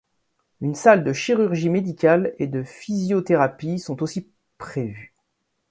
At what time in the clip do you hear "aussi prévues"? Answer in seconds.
4.01-5.13